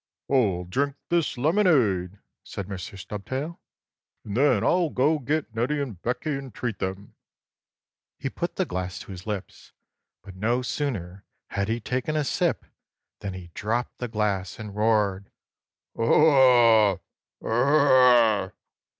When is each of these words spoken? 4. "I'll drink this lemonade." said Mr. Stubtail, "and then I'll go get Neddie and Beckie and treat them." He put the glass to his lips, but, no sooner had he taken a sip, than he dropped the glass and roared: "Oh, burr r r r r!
4. 0.29 0.35
"I'll 0.39 0.63
drink 0.63 0.95
this 1.09 1.37
lemonade." 1.37 2.17
said 2.43 2.65
Mr. 2.65 2.97
Stubtail, 2.97 3.59
"and 4.25 4.35
then 4.35 4.63
I'll 4.63 4.89
go 4.89 5.19
get 5.19 5.53
Neddie 5.53 5.79
and 5.79 6.01
Beckie 6.01 6.39
and 6.39 6.51
treat 6.51 6.79
them." 6.79 7.13
He 8.17 8.27
put 8.27 8.55
the 8.55 8.65
glass 8.65 8.97
to 9.01 9.11
his 9.11 9.27
lips, 9.27 9.73
but, 10.23 10.35
no 10.35 10.63
sooner 10.63 11.23
had 11.51 11.67
he 11.67 11.79
taken 11.79 12.15
a 12.15 12.23
sip, 12.23 12.65
than 13.19 13.35
he 13.35 13.51
dropped 13.53 13.99
the 13.99 14.07
glass 14.07 14.57
and 14.57 14.75
roared: 14.75 15.29
"Oh, 15.95 16.99
burr 17.39 17.51
r 17.51 17.77
r 17.77 18.15
r 18.15 18.41
r! 18.47 18.53